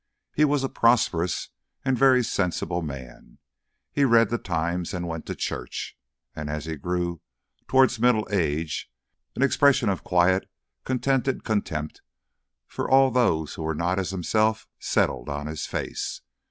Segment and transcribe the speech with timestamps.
[0.33, 1.49] He was a prosperous
[1.85, 3.37] and very sensible man;
[3.91, 5.95] he read the Times and went to church,
[6.35, 7.21] and as he grew
[7.67, 8.89] towards middle age
[9.35, 10.49] an expression of quiet
[10.85, 12.01] contented contempt
[12.65, 13.13] for all
[13.45, 16.21] who were not as himself settled on his face.